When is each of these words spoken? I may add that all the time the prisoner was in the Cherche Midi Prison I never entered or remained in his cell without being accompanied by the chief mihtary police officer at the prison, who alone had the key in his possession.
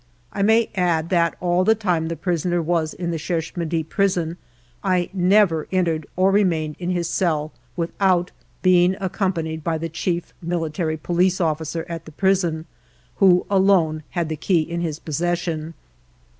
I 0.33 0.41
may 0.41 0.71
add 0.73 1.09
that 1.09 1.35
all 1.39 1.63
the 1.63 1.75
time 1.75 2.07
the 2.07 2.15
prisoner 2.15 2.59
was 2.59 2.95
in 2.95 3.11
the 3.11 3.19
Cherche 3.19 3.55
Midi 3.55 3.83
Prison 3.83 4.35
I 4.83 5.11
never 5.13 5.67
entered 5.71 6.07
or 6.15 6.31
remained 6.31 6.75
in 6.79 6.89
his 6.89 7.07
cell 7.07 7.51
without 7.75 8.31
being 8.63 8.95
accompanied 8.99 9.63
by 9.63 9.77
the 9.77 9.89
chief 9.89 10.33
mihtary 10.43 10.99
police 11.03 11.39
officer 11.39 11.85
at 11.87 12.05
the 12.05 12.11
prison, 12.11 12.65
who 13.17 13.45
alone 13.47 14.01
had 14.17 14.27
the 14.27 14.35
key 14.35 14.61
in 14.61 14.81
his 14.81 14.97
possession. 14.97 15.75